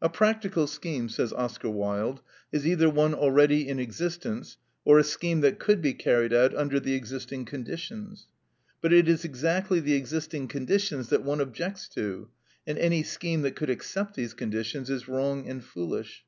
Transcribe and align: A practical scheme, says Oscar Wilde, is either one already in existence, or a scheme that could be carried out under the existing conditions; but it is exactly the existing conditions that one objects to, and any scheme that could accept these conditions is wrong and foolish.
A 0.00 0.08
practical 0.08 0.68
scheme, 0.68 1.08
says 1.08 1.32
Oscar 1.32 1.68
Wilde, 1.70 2.22
is 2.52 2.64
either 2.68 2.88
one 2.88 3.14
already 3.14 3.66
in 3.66 3.80
existence, 3.80 4.58
or 4.84 4.96
a 4.96 5.02
scheme 5.02 5.40
that 5.40 5.58
could 5.58 5.82
be 5.82 5.92
carried 5.92 6.32
out 6.32 6.54
under 6.54 6.78
the 6.78 6.94
existing 6.94 7.46
conditions; 7.46 8.28
but 8.80 8.92
it 8.92 9.08
is 9.08 9.24
exactly 9.24 9.80
the 9.80 9.94
existing 9.94 10.46
conditions 10.46 11.08
that 11.08 11.24
one 11.24 11.40
objects 11.40 11.88
to, 11.96 12.28
and 12.64 12.78
any 12.78 13.02
scheme 13.02 13.42
that 13.42 13.56
could 13.56 13.68
accept 13.70 14.14
these 14.14 14.34
conditions 14.34 14.88
is 14.88 15.08
wrong 15.08 15.48
and 15.48 15.64
foolish. 15.64 16.24